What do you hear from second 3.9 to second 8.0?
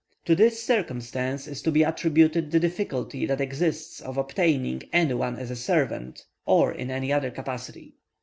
of obtaining any one as servant or in any other capacity.